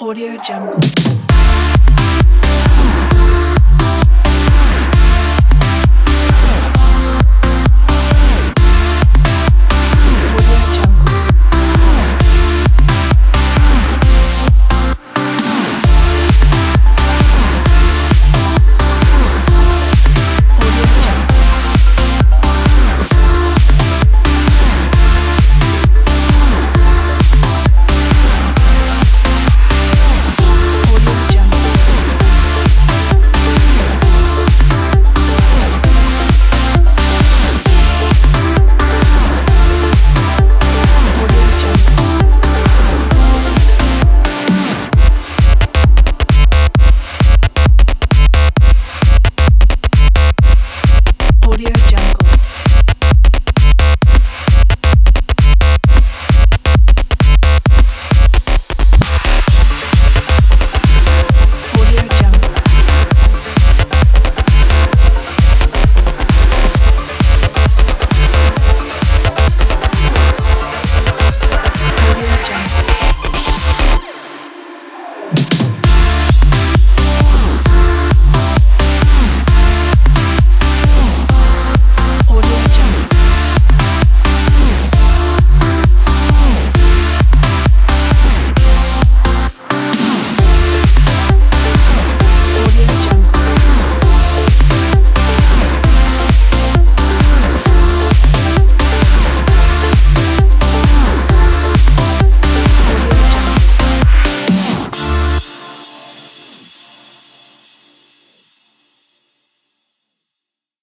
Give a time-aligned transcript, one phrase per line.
[0.00, 1.23] Audio Jungle.